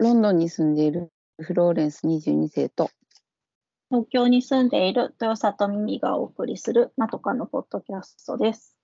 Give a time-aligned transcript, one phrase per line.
[0.00, 2.90] ロンドンに住んでいるフローレンス22世と
[3.90, 8.78] 東京に住んでいる豊里美美がお送りするまとかのポッドキャストです。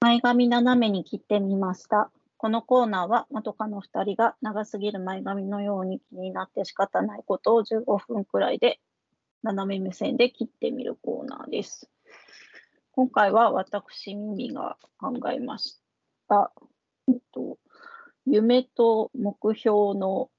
[0.00, 2.12] 前髪斜めに切ってみました。
[2.36, 8.78] このコーナーはまとかの2人が長すぎる前髪のように気になって仕方ないことを15分くらいで
[9.42, 11.90] 斜め目線で切ってみるコーナーです。
[12.94, 15.80] 今回は私、ミミが考えまし
[16.28, 16.52] た。
[17.08, 17.58] えっと、
[18.26, 20.30] 夢と目標の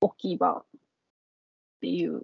[0.00, 0.64] 置き場っ
[1.80, 2.22] ていう、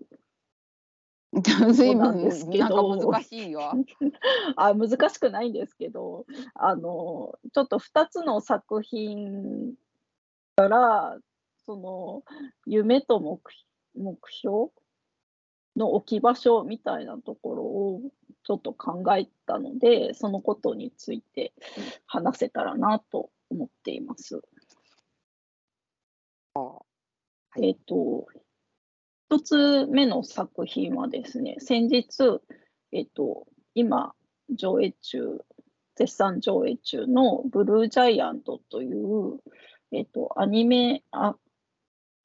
[1.72, 3.72] 随分なんですけなんかど難しいよ。
[4.54, 9.74] あ難しくないんですけど、あのちょっと2つの作品
[10.54, 11.18] から、
[11.66, 12.22] その
[12.66, 13.40] 夢と目
[13.96, 14.70] 目標
[15.76, 18.02] の置き場所みたいなところを
[18.42, 21.52] ちょっと考えたので、そのことについて
[22.06, 24.40] 話せたらなと思っています。
[26.54, 26.90] はい
[27.58, 28.26] えっ、と、
[29.28, 32.40] 一つ目の作品はですね、先日、
[32.92, 34.14] えっ、と、今、
[34.50, 35.44] 上映中、
[35.96, 39.40] 絶賛上映中のブルージャイアントという、
[39.92, 41.36] えっ、と、アニメ、あ、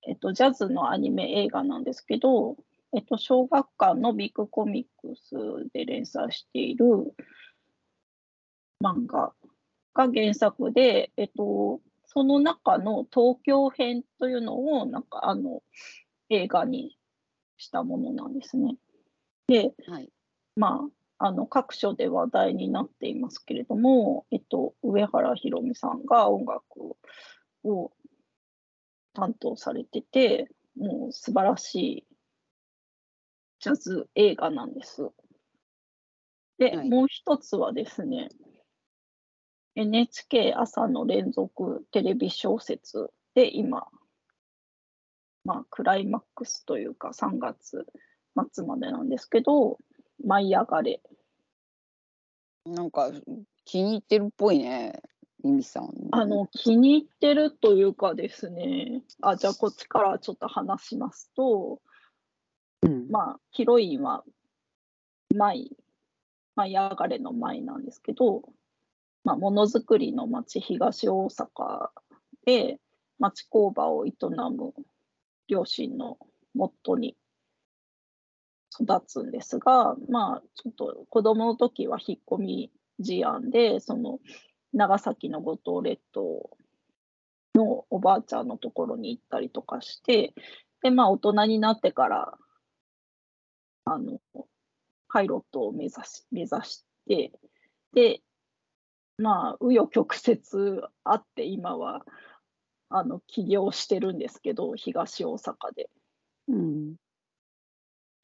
[0.08, 2.56] えっ、と、ジャズのアニメ映画なんですけど、
[2.96, 5.36] えっ、と、小学館のビッグコミックス
[5.74, 6.86] で連載している
[8.82, 9.34] 漫画
[9.94, 15.62] が原作で、えっ、と、その中の東京編というのを、なんかあの、
[16.30, 16.98] 映画に
[17.58, 18.78] したものなんですね。
[19.48, 20.10] で、はい。
[20.56, 20.88] ま
[21.20, 26.96] あ、あの各所で話題になっていますけれども、えっと、上原ひろみさんが音楽
[27.66, 27.92] を
[29.14, 32.08] 担当されてて、もう素晴らしい
[33.66, 35.10] ジャズ映画なんです。
[36.60, 38.30] で、はいもう一つはですね、
[39.74, 43.88] NHK 朝の連続テレビ小説で今、
[45.46, 47.88] まあ、クライマックスというか3月
[48.54, 49.80] 末までなんですけど、
[50.24, 51.02] 舞い上がれ。
[52.66, 53.10] なんか
[53.64, 55.02] 気に入ってるっぽいね、
[55.44, 55.90] ミミさん。
[56.12, 61.82] あの、気に入ってるというかですね、あ、じゃあこっちからちょっと話しますと、
[62.86, 64.24] うん、まあ、ヒロインは
[65.36, 65.76] 舞、
[66.56, 68.44] 舞い上がれの舞なんですけど、
[69.24, 71.90] まあ、ものづくりの町、東大阪
[72.46, 72.80] で
[73.18, 74.74] 町工場を営む
[75.48, 76.18] 両親の
[76.54, 77.18] モットに
[78.80, 84.20] 育つんですが、まあ、ちょっと子供の時は引っ込み思案で、その
[84.74, 86.52] 長崎の五島列島
[87.56, 90.34] のおばあちゃんのところに行ったりとかして、
[90.84, 92.38] で、まあ、大人になってから、
[93.86, 94.20] あの、
[95.08, 97.32] パイロットを目指し、目指して、
[97.94, 98.22] で、
[99.18, 102.06] まあ、紆余曲折あって、今は、
[102.90, 105.90] あの、起業してるんですけど、東大阪で。
[106.48, 106.96] うん、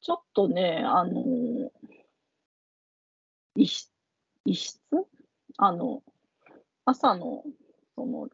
[0.00, 1.72] ちょっとね、あの
[3.56, 3.92] 異質
[4.44, 4.80] 異質？
[5.58, 6.02] あの、
[6.84, 7.44] 朝の、
[7.96, 8.28] その、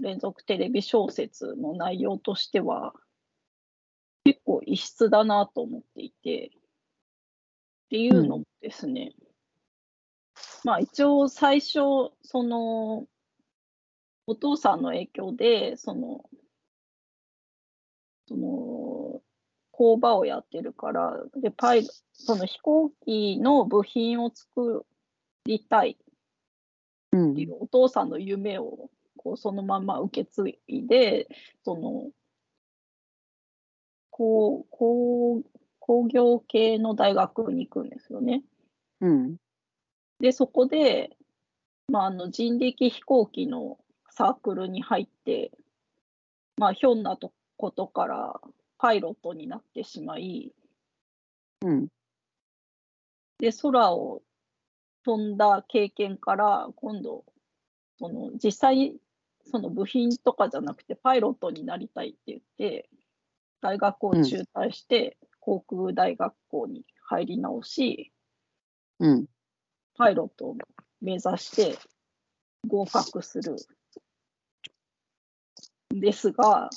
[0.00, 2.94] 連続テレビ小説の内容としては、
[4.24, 6.50] 結構異質だなと思っていて、
[7.94, 9.12] っていうのもですね、
[10.64, 11.78] まあ一応最初、
[12.22, 13.06] その、
[14.26, 16.24] お父さんの影響で、その、
[18.26, 19.22] その、
[19.70, 24.84] 工場をやってるから、で、パイ、その飛行機の部品を作
[25.44, 25.96] りたい
[27.12, 31.28] うんっていうお父さんの夢をこうそのまま受け継いで、
[31.64, 32.10] その
[34.10, 35.44] 工工
[35.86, 38.42] 工業系の大学に行くんですよね。
[39.02, 39.36] うん、
[40.18, 41.14] で、そこで、
[41.92, 43.76] まあ、あの人力飛行機の
[44.08, 45.52] サークルに入って、
[46.56, 48.40] まあ、ひょんなとことから
[48.78, 50.54] パイロットになってしまい、
[51.60, 51.88] うん、
[53.38, 54.22] で、空を
[55.04, 57.26] 飛んだ経験から、今度、
[57.98, 58.96] その実際、
[59.44, 62.88] その部品とかじゃなくて、パイロットになりたいって言って、
[63.60, 68.12] 大学を中退して、航空大学校に入り直し、
[68.98, 69.26] うん、
[69.94, 70.56] パイロットを
[71.02, 71.76] 目指して
[72.66, 73.56] 合格する
[75.94, 76.70] んですが、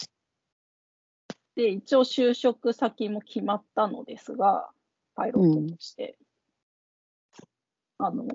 [1.56, 4.70] で、一応就職先も決まったのですが、
[5.16, 6.18] パイロットとして。
[8.00, 8.28] あの、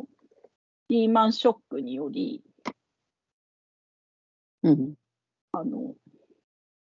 [0.89, 2.43] リーマンショックにより、
[4.63, 4.95] うん、
[5.53, 5.95] あの、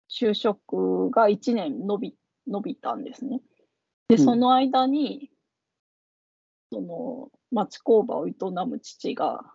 [0.09, 2.17] 就職が1年伸び、
[2.51, 3.41] 伸びたんですね。
[4.09, 5.31] で、うんその間に、
[6.73, 8.35] その、町工場を営
[8.67, 9.55] む父が、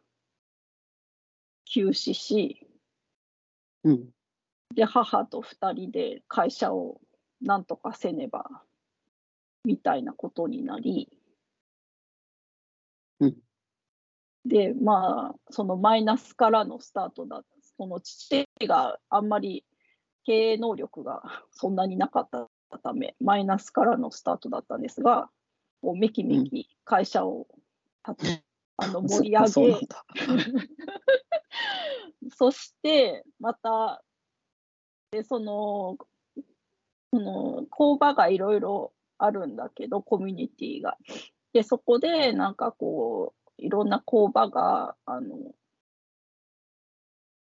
[1.65, 2.68] 休止し、
[3.83, 4.09] うん。
[4.74, 7.01] で、母と2人で会社を
[7.42, 8.63] なんとかせねば、
[9.63, 11.09] みたいなことになり、
[13.19, 13.38] うん
[14.45, 17.41] で、まあ、そのマイナスからのスタートだ。
[17.77, 19.65] その父があんまり
[20.24, 21.21] 経営能力が
[21.51, 25.30] そんなになかったため、マイナスからのスタートだったんですが、
[25.81, 27.48] もうめきめき会社を
[28.07, 28.44] 立て、
[28.77, 29.80] あの盛り上げ。
[32.36, 34.04] そして、また、
[35.12, 35.98] で、その、
[37.12, 40.98] その、工場がいろいろあるんだけど、コミュニティが。
[41.54, 45.38] で、そこで、なんかこう、いろんな工場が、あの、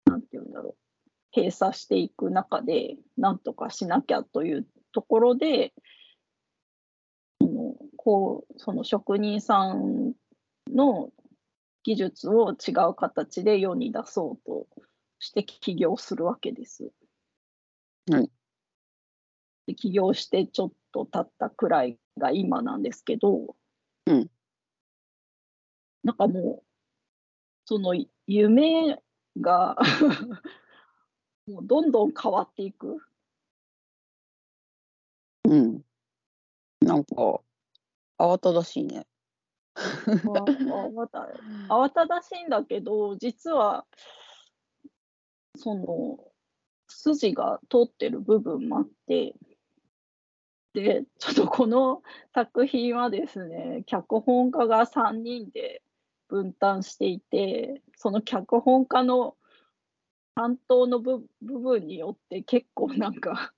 [0.06, 0.76] なんていうんだろう、
[1.36, 5.74] 閉鎖していく中で、なんとかしなきゃというところで、
[7.42, 10.14] そのこうその職人さん
[10.70, 11.12] の
[11.84, 14.68] 技術を違う形で世に出そうと
[15.20, 16.92] して起業するわけです。
[18.12, 18.32] はい
[19.68, 23.56] で起業してちょっと経ったくらいが今なんですけど、
[24.08, 24.30] うん
[26.04, 26.64] なんかもう
[27.66, 27.94] その
[28.26, 29.00] 夢
[29.40, 29.78] が
[31.46, 32.98] もうどんどん変わっていく。
[35.46, 35.82] うん。
[36.82, 37.42] なんか、
[38.18, 39.06] 慌ただしいね。
[39.76, 41.28] 慌た
[41.70, 43.86] 慌ただしいんだけど実は
[45.56, 46.20] その
[46.88, 49.36] 筋が通ってる部分もあって
[50.74, 52.02] でちょっとこの
[52.34, 55.82] 作品はですね脚本家が3人で
[56.28, 59.36] 分担していてその脚本家の
[60.36, 63.54] 担当の部部分によって結構なんか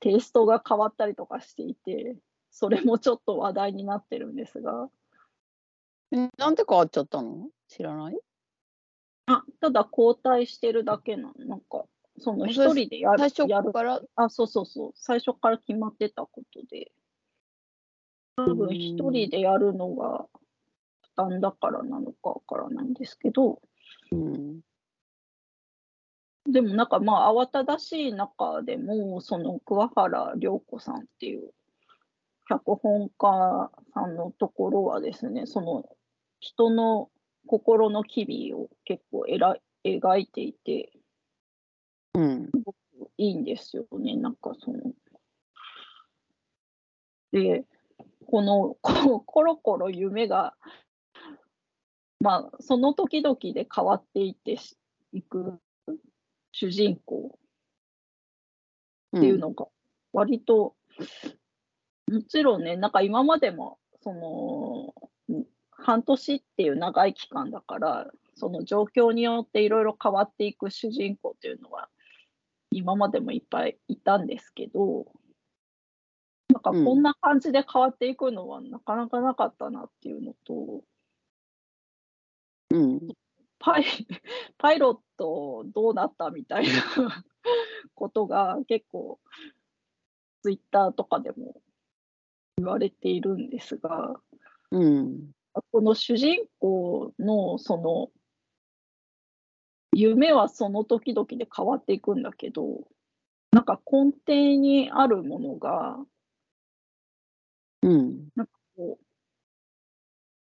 [0.00, 2.16] テイストが変わったりとかしていて
[2.50, 4.90] それもちょっと話題になってるんですが。
[6.12, 7.48] えなんで変わっちゃったの？
[7.68, 8.18] 知らない？
[9.26, 11.44] あただ交代してるだけなの。
[11.46, 11.84] なんか、
[12.18, 14.90] その一人でやる最初から、あ、そうそうそう。
[14.94, 16.92] 最初から決まってたことで。
[18.36, 20.26] 多う分ん一人でやるのが
[21.02, 23.62] 負担だからなのかわからないんですけど、
[24.10, 24.60] うん。
[26.52, 31.50] でもなんかまあ慌ただしい中でも、その桑原涼子さんっていう
[32.48, 35.84] 脚本家さんのところはですね、その
[36.40, 37.08] 人の
[37.46, 40.92] 心の機微を結構えら描いていて、
[42.14, 42.50] うん。
[43.16, 44.92] いいんですよね、なんかその。
[47.32, 47.64] で、
[48.26, 50.54] このこ コロコロ夢が、
[52.20, 54.76] まあ、その時々で変わっていってし
[55.12, 55.58] いく
[56.52, 57.38] 主人公
[59.16, 59.66] っていうのが、
[60.12, 60.76] 割と、
[62.10, 64.12] もちろんね、なんか今までも、そ
[65.28, 71.88] の、ん半年っていう長い期間だから、その状況によっていろいろ変わっていく主人公っていうのは、
[72.70, 75.06] 今までもいっぱいいたんですけど、
[76.52, 80.82] なんかうんこんな感じで変わっていくのはなかなかなかったなっていうのと、
[82.70, 83.00] うん。
[83.62, 83.84] パイ
[84.58, 86.72] パイロットどうなったみたいな
[87.94, 89.20] ことが結構
[90.42, 91.62] ツイッターとかでも
[92.56, 94.20] 言われているんですが、
[94.72, 95.30] うん。
[95.70, 98.10] この主人公のその
[99.92, 102.88] 夢はその時々で変わっていくんだけど、
[103.52, 106.04] なんか根底にあるものが、
[107.82, 108.28] うん。
[108.74, 109.04] こう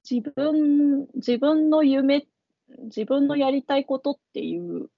[0.08, 2.26] 自分自分の夢、
[2.82, 4.90] 自分のやりたいことっていう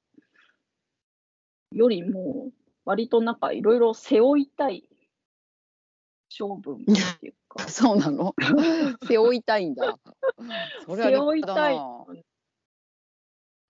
[1.73, 2.51] よりも、
[2.85, 4.89] 割となんかいろいろ背負いたい
[6.31, 8.35] 勝負っていうか、 そうなの？
[9.07, 9.99] 背負いたいんだ。
[10.87, 11.77] 背負いたい。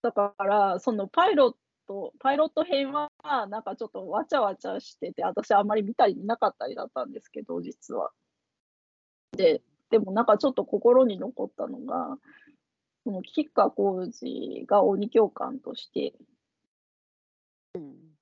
[0.02, 1.56] だから、そのパイロッ
[1.86, 8.12] ト、パイロット編は、なんかちょっとわちゃわちゃしてて、私あんまり見たり見なかったりだったんですけど、実は。
[9.32, 12.18] で、でもなんかちょっと心に残ったのが、
[13.04, 16.14] その吉川晃司が鬼教官として
[17.74, 18.14] うん。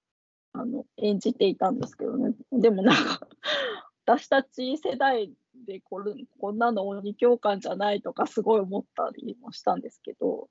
[0.54, 2.34] あの演じていたんですけどね。
[2.52, 3.26] でもなんか、
[4.04, 5.32] 私たち世代
[5.66, 10.50] でこれこんなの鬼教官じゃないとかすごい思ったりもしたんですけど、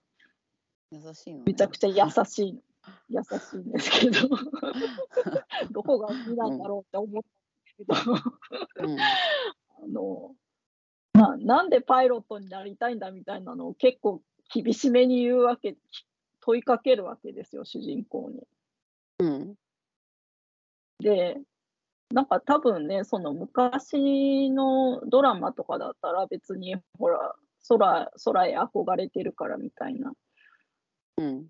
[0.91, 1.43] 優しいの、ね。
[1.47, 1.95] めちゃくちゃ優
[2.25, 2.61] しい、
[3.09, 4.29] 優しいんですけど、
[5.71, 7.23] どこが鬼なんだろうって思っ
[7.85, 8.21] たんです
[8.79, 8.97] けど、うん。
[8.99, 10.35] あの、
[11.21, 14.21] ななんでパイロットになりたいんだみたいなのを結構
[14.53, 15.77] 厳しめに言うわけ、
[16.41, 18.47] 問いかけるわけですよ、主人公に。
[19.19, 19.55] うん。
[20.99, 21.39] で、
[22.11, 27.35] なんか多分ね、その昔のドラマとかだったら別にほら、
[27.69, 30.13] 空、空へ憧れてるからみたいな
[31.17, 31.47] うん。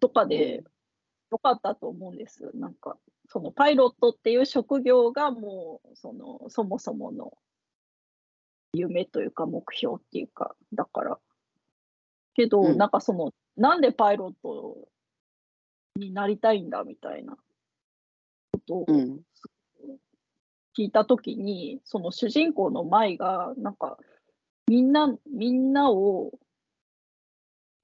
[0.00, 0.62] とかで
[1.30, 2.50] よかったと思うんです。
[2.54, 2.96] なんか、
[3.28, 7.32] そのパイロットっていう職業がもう、その、そもそもの
[8.74, 11.18] 夢というか目標っていうか、だから。
[12.34, 14.88] けど、うんなんかその、なんでパイロット
[15.96, 17.36] になりたいんだみたいな
[18.52, 19.20] ことをうん。
[20.76, 23.96] 聞いたときに、その主人公の舞が、なんか、
[24.66, 26.32] みんな、みんなを、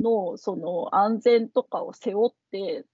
[0.00, 2.84] の、その安全とかを背負って、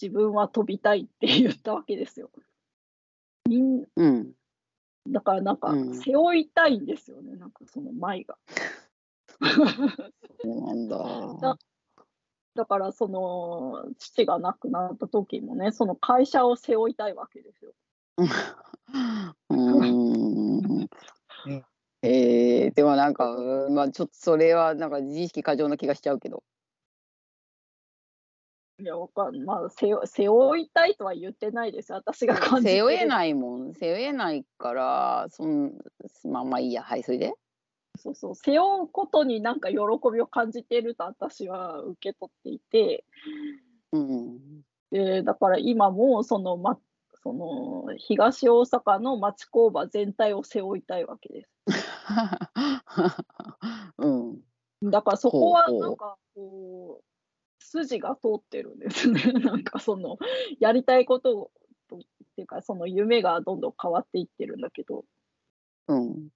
[0.00, 2.30] 自分は飛びたいって言ったわけですよ。
[3.48, 4.32] みんうん。
[5.08, 8.36] だからなんかうん、背負いたいんですよね、なんかその舞が。
[9.40, 10.96] そうなんだ。
[11.40, 11.58] だ
[12.56, 17.72] だからその父が亡くなった時もね、その会社を背負いたいわけですよ。
[19.50, 20.90] うーん。
[22.02, 23.36] えー、でもなんか、
[23.70, 26.42] まあちょっとそれはなんか自意識過剰な気がしちゃうけど。
[28.80, 32.78] いや、わかんまあ背負、背負いたいとは言ってないですよ、私が感じてる。
[32.78, 33.74] 背負えないもん。
[33.74, 35.74] 背負えないから、そん
[36.24, 36.82] まあまあいいや。
[36.82, 37.34] はい、それで
[37.98, 39.76] そうそう、背負うことになんか喜
[40.12, 43.04] びを感じていると私は受け取っていて、
[43.92, 44.62] うん。
[44.90, 46.78] でだから今もその、ま、
[47.22, 51.50] その東大阪の町工場全体を背負いたいわけです。
[53.98, 54.40] うん。
[54.82, 57.04] だからそこはほうほうなんかこう
[57.60, 59.20] 筋が通ってるんですね。
[59.44, 60.18] なんかその
[60.58, 61.50] やりたいことを
[61.94, 61.98] っ
[62.36, 65.04] ていうかその夢がどんどん変わっていってるんだけど
[65.88, 66.28] うん。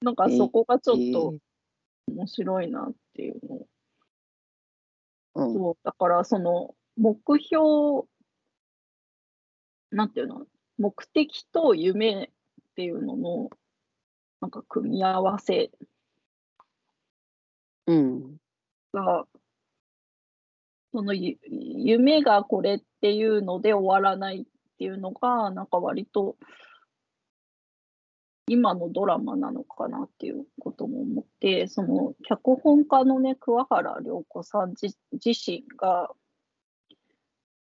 [0.00, 1.38] なんかそこがちょっえとー
[2.14, 3.66] 面白いなっていうの
[5.34, 5.54] うん。
[5.54, 8.06] そうだからその目標
[9.90, 10.46] なんていうの？
[10.78, 13.50] 目的と夢っていうのの
[14.40, 15.70] なんか組み合わせ
[17.86, 18.36] うん。
[18.92, 19.26] が
[20.92, 26.36] そのゆ夢がこれっていうので終わらないっていうのがなんか割と
[28.46, 36.10] 今のドラマなのかなっていうことも思ってその脚本家のね桑原涼子さん自自身が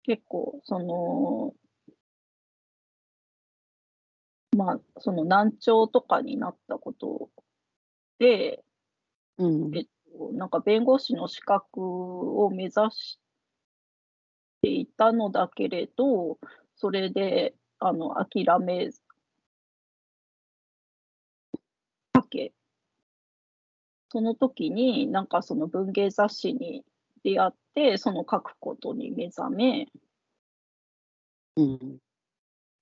[0.03, 1.53] 結構その
[4.55, 7.29] まあその難聴とかになったこと
[8.19, 8.63] で
[9.37, 9.75] うん。
[9.75, 9.89] えっと、
[10.33, 13.19] なんか弁護士の資格を目指し
[14.61, 16.39] ていたのだけれど、
[16.75, 18.89] それであの諦め
[22.13, 22.53] かけ、
[24.09, 26.83] その時になんかその文芸雑誌に
[27.23, 29.87] 出会って、その書くことに目覚め、
[31.57, 31.97] うん。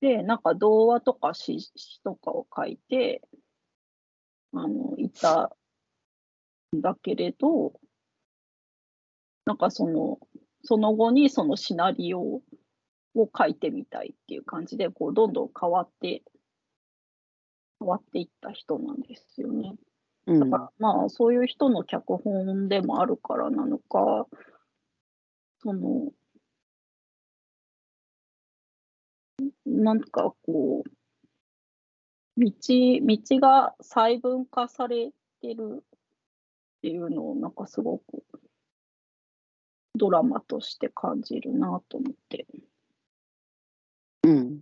[0.02, 3.22] で、なんか童話とか詩詩とかを書いて、
[4.54, 5.50] あの、いたん
[6.82, 7.74] だけれど、
[9.46, 10.20] なんかその、
[10.64, 12.42] その後にそのシナリオを
[13.38, 16.24] 書いてみたいっていう感じで、こう、どんどん変わって、
[17.80, 19.76] 変わっていった人なんですよね。
[20.28, 24.28] うんだから、まあ、そういう人の脚本でもあるからなのか、
[25.60, 26.12] その、
[29.66, 30.90] なんかこう、
[32.38, 35.84] 道、道が細分化されてる
[36.86, 38.24] っていうのを、なんかすごく
[39.96, 42.44] ドラマとして感じるなと思って。
[42.44, 42.46] っ
[44.26, 44.60] うん。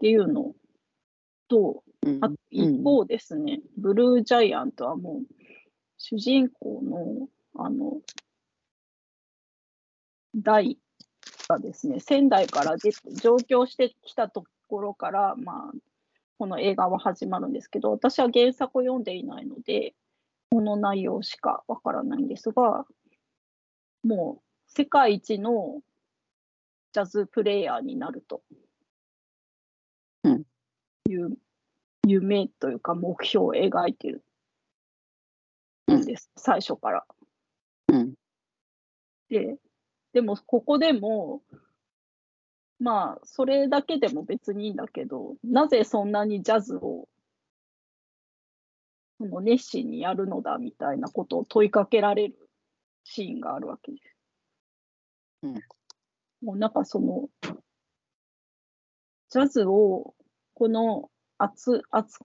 [0.00, 0.54] ていうの
[1.48, 5.34] と、うんあ一方ですね、ブルージャイアントはもう、
[5.98, 7.28] 主人公の、
[7.62, 8.00] あの、
[10.34, 10.78] 大
[11.48, 15.72] がですね、仙台から出て上京してきたところから、まあ、
[16.38, 19.94] この映画は始まるんですけど、私は原作を読んでいないので、
[20.50, 22.86] この内容しかわからないんですが、
[24.04, 25.80] もう世界一の
[26.92, 28.42] ジャズプレイヤーになると
[30.22, 30.42] うん
[31.08, 31.36] いう
[32.06, 34.24] 夢というか目標を描いてる
[35.92, 37.04] んです、最初から。
[37.88, 38.14] うん。
[39.28, 39.56] で、
[40.12, 41.42] でもここでも、
[42.78, 47.08] まあ、それだけでも別にいいんだけど、なぜそんなにジャズを
[49.18, 52.36] その熱心にやるのだみたいなことを問いかけられる
[53.04, 54.16] シーンがあるわけです。
[55.42, 55.54] うん
[56.42, 57.28] もうなんかその、
[59.30, 60.14] ジャズを、
[60.54, 62.20] この熱熱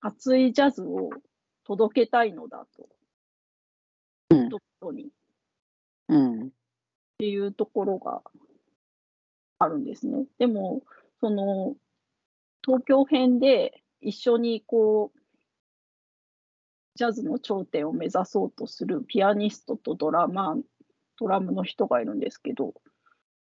[0.00, 1.10] 熱いジャズを
[1.64, 2.88] 届けたいのだと、
[4.30, 5.10] うん人々に。
[6.08, 6.46] うん。
[6.46, 6.50] っ
[7.18, 8.22] ていうところが
[9.58, 10.24] あるんですね。
[10.38, 10.82] でも、
[11.20, 11.76] その、
[12.64, 15.21] 東京編で一緒にこう、
[16.94, 20.62] ジャズの頂点を目指そうとするピアニストとドラマー
[21.18, 22.74] ドラムの人がいるんですけど、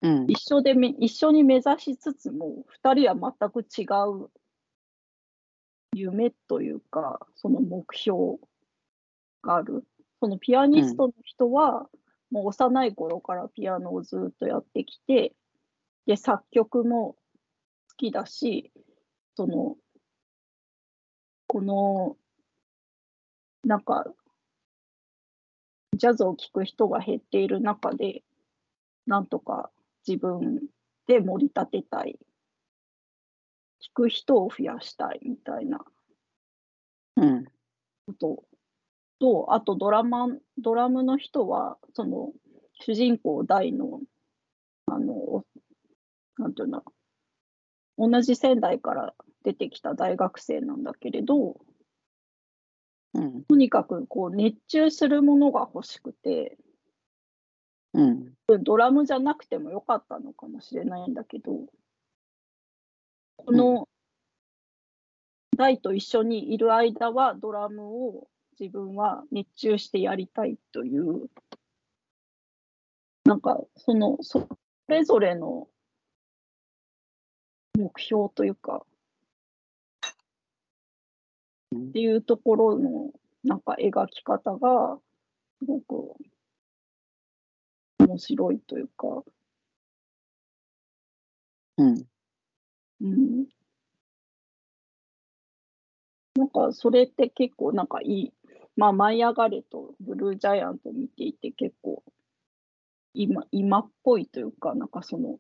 [0.02, 0.26] うん。
[0.28, 3.86] 一緒でめ一緒に目指しつつも、2人は全く違
[4.26, 4.30] う
[5.94, 8.38] 夢というか、その目標
[9.42, 9.86] がある。
[10.20, 11.90] そのピアニストの人は、
[12.32, 15.34] もう幼い頃からピアノをずっとやってきて、
[16.06, 17.18] で、作曲も好
[17.98, 18.72] きだし、
[19.36, 19.76] その、
[21.48, 22.18] この、
[23.66, 24.06] なんか、
[25.98, 28.24] ジャズを聴く人が減っている中で、
[29.08, 29.72] なんとか
[30.08, 30.62] 自分
[31.08, 32.20] で盛り立てたい。
[33.80, 35.86] 聴く人を増やしたいみたいな
[37.18, 37.46] うん。
[38.08, 38.44] こと
[39.20, 42.34] と、あとドラマドラムの人は、その
[42.82, 44.02] 主人公大の、
[44.86, 45.44] あの、
[46.38, 46.84] なんていうの、
[47.98, 51.60] 同じ仙台から出てきた大学生なんだけれど、
[53.16, 53.44] うん。
[53.46, 56.58] とにかくこう熱中するものが欲しくて、
[57.94, 58.34] うん。
[58.62, 61.52] ドラムじゃなくてもよかったのかもしれないんだけど、
[63.38, 63.88] この
[65.58, 68.28] 大と一緒にいる間はドラムを
[68.60, 71.30] 自分は熱中してやりたいという、
[73.24, 74.50] なんかそのそ
[74.90, 75.70] れぞれの
[77.78, 78.95] 目標というか、うん
[81.90, 83.12] っていうところの
[83.44, 85.00] なんか描き方が
[85.60, 86.16] すごく
[88.00, 89.24] 面白いというか、
[91.78, 92.06] うん。
[93.02, 93.48] うん。
[96.36, 98.34] なんかそれって結構なんかいい。
[98.78, 102.04] まあ、舞い上がれとブルージャイアント見ていて結構
[103.14, 105.38] 今今っぽいというか、なんかその、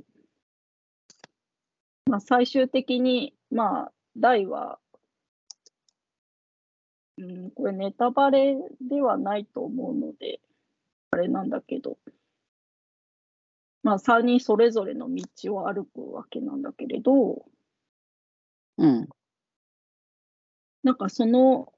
[2.05, 4.79] まあ、最終的に、まあ、大は、
[7.17, 10.41] うん、これネタバレではないと思うので、
[11.12, 11.98] あれなんだけど、
[13.84, 17.46] まあ、3人それぞれの道を歩くわけなんだけれど、
[18.77, 19.07] うん。
[20.83, 21.74] なんかその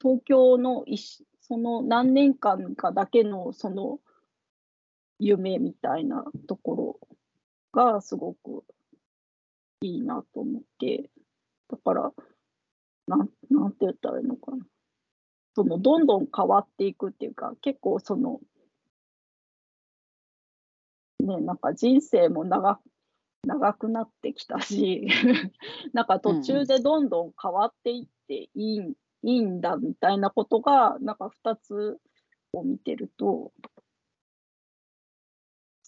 [0.00, 3.98] 東京の一その何年間かだけのその
[5.18, 7.08] 夢みたいなところ
[7.72, 8.64] がすごく
[9.82, 11.10] いいなと思って、
[11.70, 12.12] だから、
[13.06, 14.64] なんなんて言ったらいいのかな。
[15.54, 18.40] そのどんどん変わっていくっていうか、結構その、
[21.20, 22.80] ね、なんか人生も長
[23.46, 25.06] 長くなってきたし、
[25.92, 32.00] なんか途中でどんどん変わっていっていい,、んいいんだみたいなことが、なんか2つ
[32.52, 33.52] を見てると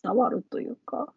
[0.02, 1.12] 伝わるというか、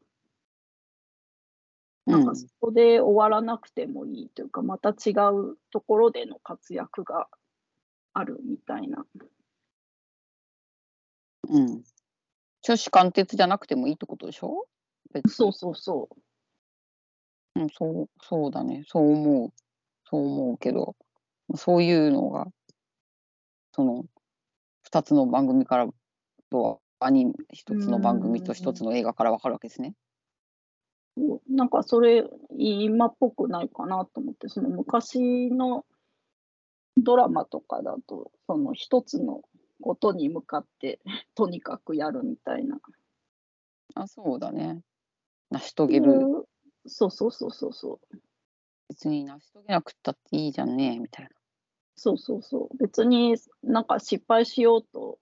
[2.10, 7.28] なんかそこで終わらなくてもいいというか、また違うところでの活躍が
[8.13, 9.06] あるみたいな。
[11.48, 11.84] うん。
[12.65, 14.65] 初子貫徹じゃなくてもいいってことでしょ？
[15.28, 16.10] そうそうそ
[17.56, 17.62] う。
[17.62, 18.84] うん、そう、そうだね。
[18.88, 19.54] そう思う。
[20.06, 20.95] そう思うけど、
[21.56, 22.48] そういうのが、
[23.72, 24.06] その、
[24.82, 25.88] 二つの番組から
[26.50, 29.93] と、アニメ、一つの番組と一つの映画からわかるわけですね。
[31.49, 32.25] なんかそれ
[32.58, 35.86] 今っぽくないかなと思ってその昔の
[36.97, 39.41] ドラマとかだとその一つの
[39.82, 40.99] ことに向かって
[41.36, 42.79] とにかくやるみたいな。
[43.95, 44.82] あ、そうだね。
[45.49, 46.47] 成し遂げる。
[46.86, 48.17] そうそうそうそうそう。
[48.89, 51.32] 別に成し遂げなくったっていいじゃんね、みたいな。
[51.95, 52.77] そうそうそう。
[52.77, 55.19] 別になんか失敗しようと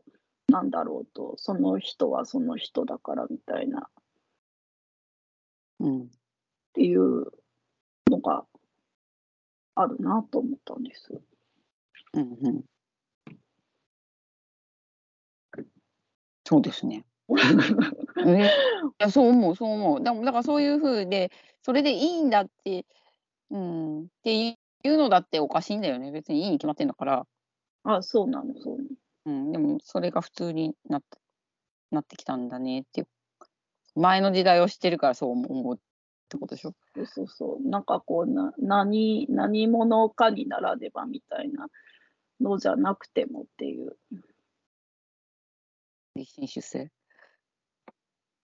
[0.48, 3.97] なんだろうとその人はその人だからみたいなっ
[5.80, 6.10] うん。
[6.74, 7.26] ていう
[8.10, 8.46] のが
[9.76, 11.22] あるなと思ったんです。
[12.14, 12.64] うんうん。
[16.46, 17.04] そうですね。
[18.26, 18.50] ね、
[19.00, 21.30] いやそう思うそう思うだだからそういうふうで
[21.62, 22.86] それでいいんだって、
[23.50, 27.28] うん、っていうのだっておかしいんだよね別にいいに決まってんだから、
[27.84, 28.90] あ、そうなの、そうなの。
[29.26, 31.20] うん、でもそれが普通になった
[31.92, 33.08] なってきたんだねっていう
[33.98, 35.80] 前の時代を知ってるからそう思うっ
[36.30, 36.74] てことでしょ？
[36.96, 37.68] そうそうそう。
[37.70, 41.68] なんかこうな、何、何者かにならねばみたいな
[42.42, 43.98] のじゃなくてもっていう。
[46.16, 46.92] 立身出世？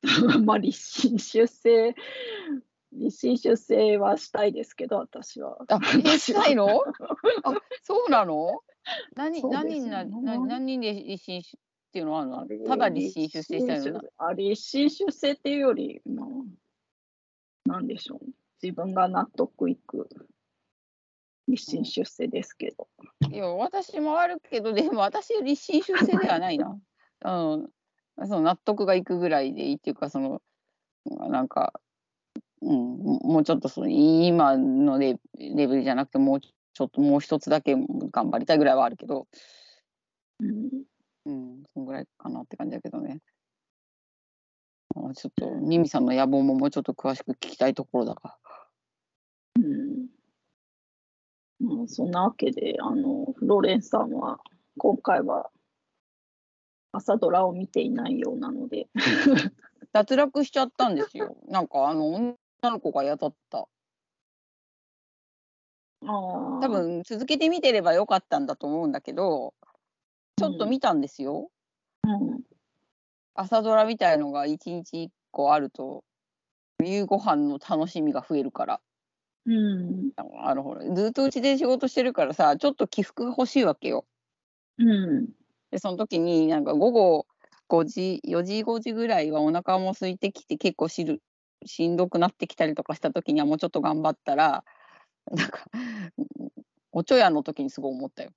[0.45, 1.95] まあ、立身出世、
[2.93, 5.59] 立身出世はしたいですけど、私は。
[5.69, 6.69] あえしたいの？
[7.45, 8.61] あそうなの？
[9.15, 11.59] 何何人なよ何何人で立身出
[11.89, 12.67] っていうのはあるの？
[12.69, 14.01] ただ立身出世したいのな？
[14.19, 16.25] あ立身出世っていうより、ま
[17.67, 18.33] あ、なんでしょう、ね。
[18.63, 20.09] 自分が納得いく
[21.49, 22.89] 立身出世ですけど。
[23.31, 26.79] いや、私もあるけど、でも私、立身出世ではないな。
[27.25, 27.71] うん。
[28.27, 30.43] その納得がいくぐらいでいいっていうかその
[31.07, 31.81] なんか、
[32.61, 37.77] うん、もうちょっとその今のレレベルじゃなくてもうちょっともう一つだけ
[38.11, 39.29] 頑張りたいぐらいはあるけど、
[40.41, 40.83] うん
[41.29, 43.21] うん、そのぐらいかなって感じだけどね。
[44.97, 48.39] あちょっとミミさんの野望ももうちょっと詳しく聞きたいところだか
[49.57, 49.63] ら。
[49.63, 50.09] うん
[51.61, 54.39] まあ、そんなわけで、あの、フローレンスさんは、
[54.79, 55.51] 今回は、
[56.93, 58.89] 朝ドラを見ていないようなので、
[59.93, 61.37] 脱落しちゃったんですよ。
[61.49, 63.69] なんかあの女の子が嫌だった。
[66.03, 69.55] あ多分続けて見てればよかったんだと思うんだけど、
[70.39, 71.51] ちょっと見たんですよ。
[72.05, 72.41] うん、
[73.35, 76.05] 朝ドラみたいのが一日一個あると
[76.83, 78.81] 夕ご飯の楽しみが増えるから。
[79.47, 84.05] うん、あのほらずっとうちで仕事してるからさちょっと起伏が欲しいわけよ。
[84.79, 85.29] うん、
[85.71, 87.27] でその時になんか午後
[87.69, 91.23] 5時4時5時ぐらいはお腹も空いてきて結構しる
[91.65, 94.65] しんどくなってきたりとかした時にはもうちょっと頑張ったら
[95.31, 95.65] なんか
[96.93, 98.31] おちょやんの時にすごい思ったよ。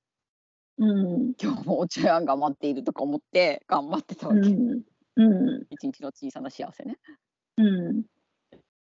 [0.81, 4.39] うん、今日もおちょやんが待っているとか思って頑張ってたわけ。
[4.39, 4.81] うん、
[5.15, 6.97] うん、一日の小さな幸せね。
[7.57, 8.01] うん、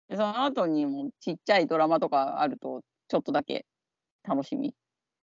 [0.07, 3.65] でその後にもちっちゃいドラマとかあるとちょっとだけ
[4.23, 4.73] 楽しみ。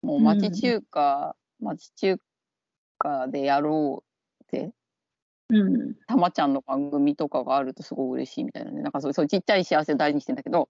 [0.02, 2.18] もう町中華、町中
[2.98, 4.04] 華でやろ
[4.42, 4.74] うって。
[5.50, 8.82] うん、たまちゃんの番組とかがあるとすごい嬉しいみたいなね。
[8.82, 10.68] なんかそうそういうちっちゃい幸せを大事にしてんだけど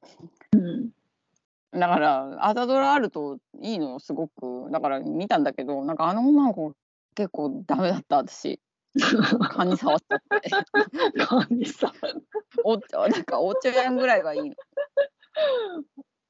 [0.53, 0.91] うん、
[1.77, 4.71] だから朝ドラあるといいのよすごく。
[4.71, 6.73] だから見たんだけどなんかあの女の子
[7.15, 8.59] 結構ダメだった私。
[9.51, 10.49] 勘に触っちゃって。
[11.25, 11.91] 神さん。
[12.63, 12.77] お
[13.09, 14.55] なんかお茶やんぐらいがいいの。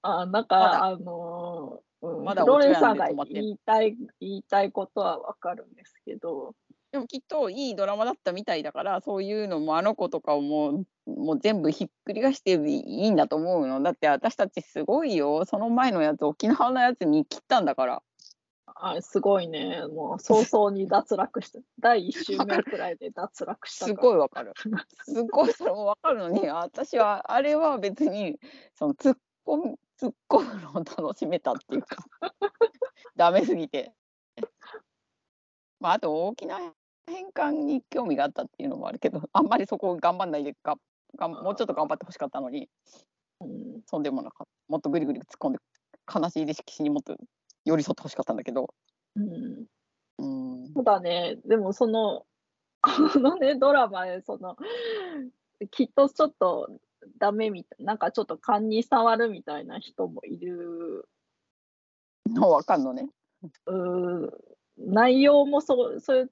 [0.02, 0.86] あ、なんまか、だ。
[0.86, 6.54] あのー、うん、まだフローレさんが言いたい、言いたいことはわかるんですけど、
[6.98, 13.82] でもきっといいドラマだったみたいだからそういうのもあの子とかをもうもう全部ひっくり返していいんだと思うの。
[13.82, 15.46] だって私たちすごいよ。
[15.46, 18.04] その前のやつ沖縄のやつ見切ったんだから。
[18.66, 23.94] あすごいね、もう早々に脱落して、第1週目くらいで脱落したす。
[23.94, 24.54] ごいわかる。
[25.06, 28.38] すごいそれもわかるのに私はあれは別に
[28.76, 31.98] その突っ込む突っ込むのを楽しめたっていうか。
[33.16, 33.94] ダメすぎて。
[35.80, 36.60] まああと大きな
[37.08, 40.76] 変換に興味があったっていうのもあるけど あんまりそこを頑張んないでが
[41.16, 42.70] がんもうちょっと頑張ってほしかったのに
[43.42, 44.54] うんそんでもなかった。
[44.68, 45.60] もっとぐりぐり突っ込んで
[46.14, 47.16] 悲しい歴史にもっと
[47.66, 48.74] 寄り添ってほしかったんだけど。
[49.16, 49.66] うん。
[50.18, 50.74] うん。
[50.74, 52.26] そうだね、でもその、
[52.82, 54.58] このね、ドラマで、その、
[55.72, 56.70] きっとちょっと
[57.18, 61.08] ダメみたい、なんかちょっと勘に触るみたいな人もいる、
[62.42, 63.10] わかんのね。
[63.66, 64.30] うー
[64.78, 66.32] 内容もそう、そういう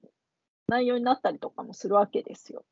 [0.68, 2.64] 内容になったりとかもするわけですよ。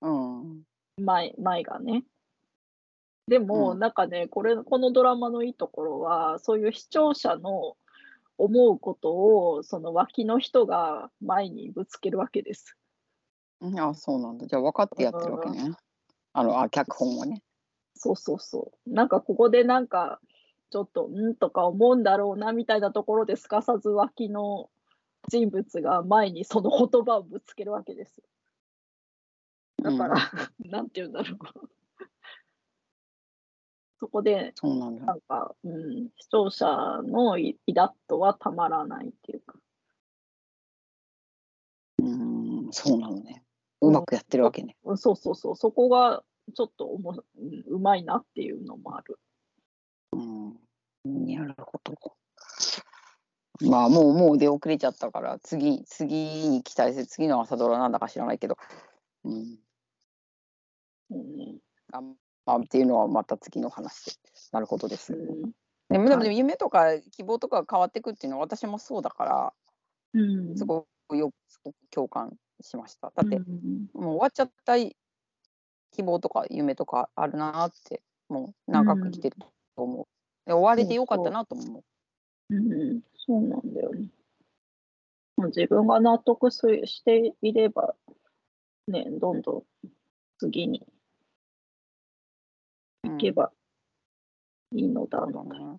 [0.00, 0.62] うん
[0.98, 2.04] 前前がね。
[3.26, 7.76] でも、うんなんかねこれ、このドラマのいいところは、そういう視聴者の
[8.36, 12.76] 思うことを、その脇の人が前にぶつけるわけです。
[13.78, 15.70] あそうなんだじゃあ分かってやってるわけね
[16.34, 17.42] あのあ脚本をね
[17.94, 18.92] そうそうそう。
[18.92, 20.20] なんかここでなんか、
[20.70, 24.68] ちょっと、んとか思うんだろうなみたいなところですかさず脇の
[25.28, 28.22] 人物が前にその言葉をぶつけるわけです。
[29.82, 30.16] だから、
[30.60, 31.38] なんて言うんだろう。
[34.00, 36.66] そこで、そうなんだなんか、うん、視聴者
[37.02, 39.58] のイイラッとはたまらないっていうか。
[42.02, 43.44] うんそうなのね
[43.80, 45.56] うまくやってるわけねうんそうそうそう。
[45.56, 46.22] そこが
[46.54, 49.18] ちょっとおも、うんうまいなっていうのもある。
[50.12, 50.58] うん
[51.04, 51.94] なるほど
[53.60, 58.56] まあもうもう出遅れちゃったから次次に期待する次の朝ドラなんだか知らないけど。
[59.24, 59.58] うん。
[61.10, 61.36] うん。
[61.36, 61.54] ね
[61.90, 64.12] 頑張っていうのはまた次の話で
[64.52, 65.12] なるほどです。
[65.14, 65.52] うん。
[65.88, 66.36] でもでもはい。
[66.36, 69.52] 夢とか希望とかが変わってくっていうのは私もそうだから
[70.14, 70.56] うん。
[70.56, 73.12] すごくよすごく共感しました。
[73.14, 73.44] だって、うん。
[73.94, 80.06] もう終わっちゃった希望とか夢とかあるなってもう長く生きてると思う。
[80.46, 81.84] で終われてよかったなと思う。
[82.50, 84.08] うん、そうなんだよね。
[85.36, 87.94] まあ自分が納得すしていれば、
[88.88, 89.88] ね、どんどん
[90.38, 90.86] 次に
[93.04, 93.52] うん行けば
[94.72, 95.78] いいのだろうなっだね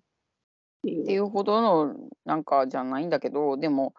[0.82, 1.02] ていう。
[1.02, 3.94] っていうほどのなんかじゃないんだけどでも、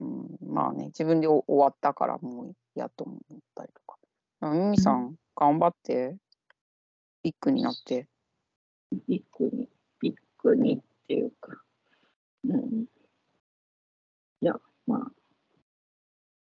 [0.00, 3.18] うんうんまあね自分で終わったからもうやと思っ
[3.54, 3.98] たりとか。
[4.50, 6.16] ミミさん、頑張って
[7.22, 8.08] ビッグになって。
[9.08, 9.68] ビッグに、
[10.00, 11.61] ビッグにっていうか、
[12.44, 12.84] うん。
[14.40, 14.54] いや、
[14.86, 14.96] ま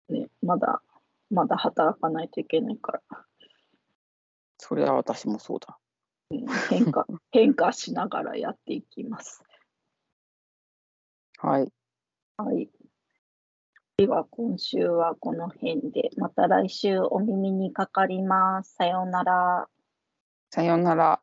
[0.10, 0.82] あ、ね、まだ、
[1.30, 3.02] まだ働かないといけないから、
[4.58, 5.80] それは私もそうだ。
[6.32, 9.43] うん変化、 変化しながらやっていきます。
[11.39, 11.73] はい。
[12.38, 12.69] はい。
[13.97, 18.75] では、今週はこの辺で、また来週お耳にかかります。
[18.75, 19.67] さようなら。
[20.52, 21.21] さようなら。